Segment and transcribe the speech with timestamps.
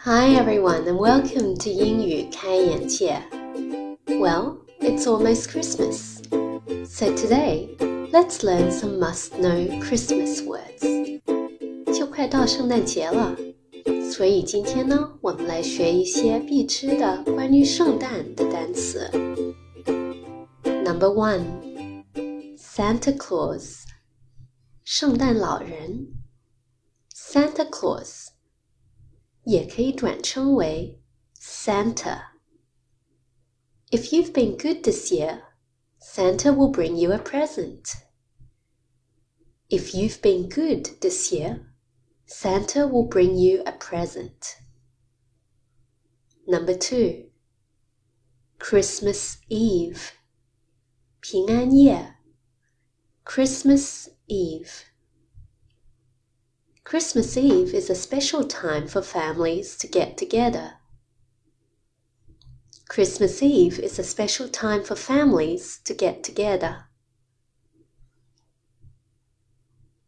[0.00, 3.20] Hi everyone and welcome to 英语开眼界.
[4.06, 6.22] Well, it's almost Christmas.
[6.86, 7.76] So today,
[8.10, 10.80] let's learn some must-know Christmas words.
[11.92, 13.36] 就快到圣诞节了，
[14.10, 19.10] 所以今天呢，我们来学一些必知的关于圣诞的单词。
[20.64, 22.04] Number one,
[22.56, 23.82] Santa Claus.
[24.84, 26.08] 圣诞老人，
[27.12, 28.28] Santa Claus。
[29.44, 31.00] 也可以转称为
[31.38, 32.32] Santa.
[33.90, 35.42] If you've been good this year,
[36.00, 37.94] Santa will bring you a present.
[39.68, 41.72] If you've been good this year,
[42.26, 44.56] Santa will bring you a present.
[46.46, 47.30] Number two,
[48.58, 50.12] Christmas Eve.
[51.20, 52.16] 平安夜
[53.24, 54.84] Christmas Eve.
[56.90, 60.74] Christmas Eve is a special time for families to get together.
[62.88, 66.84] Christmas Eve is a special time for families to get together.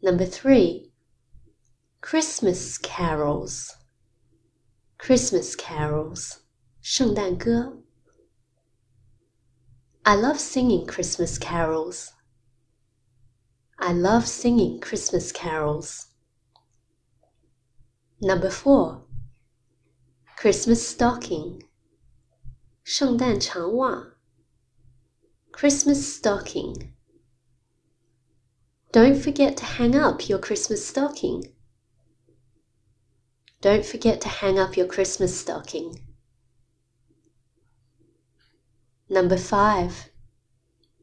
[0.01, 0.93] Number three,
[2.01, 3.77] Christmas carols.
[4.97, 6.41] Christmas carols,
[6.81, 7.79] 圣诞歌.
[10.05, 12.13] I love singing Christmas carols.
[13.79, 16.07] I love singing Christmas carols.
[18.21, 19.05] Number four,
[20.37, 21.63] Christmas stocking.
[22.85, 24.17] 圣诞长袜
[25.53, 26.93] Christmas stocking.
[28.93, 31.53] Don't forget to hang up your Christmas stocking.
[33.61, 36.01] Don't forget to hang up your Christmas stocking.
[39.11, 40.11] Number five,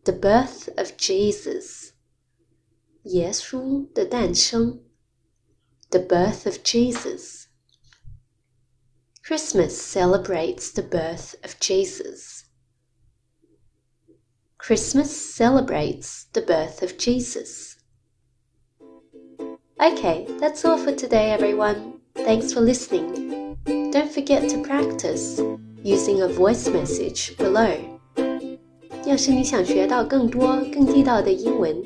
[0.06, 1.94] the birth of Jesus.
[3.04, 4.82] 耶稣的诞生
[5.92, 7.48] the birth of Jesus.
[9.24, 12.46] Christmas celebrates the birth of Jesus.
[14.58, 17.78] Christmas celebrates the birth of Jesus.
[19.80, 22.00] Okay, that's all for today, everyone.
[22.16, 23.58] Thanks for listening.
[23.92, 25.40] Don't forget to practice
[25.84, 27.78] using a voice message below.
[29.06, 31.84] 要是你想学到更多更地道的英文，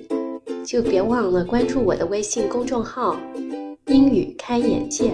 [0.66, 3.20] 就别忘了关注我的微信公众号
[3.87, 5.13] 英语开眼界，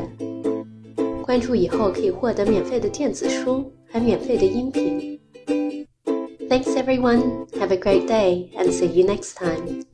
[1.22, 5.18] 关注以后可以获得免费的电子书，还免费的音频。
[6.48, 9.84] Thanks everyone, have a great day and see you next time.